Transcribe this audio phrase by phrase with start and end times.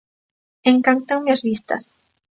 [0.71, 1.83] Encántanme as vistas.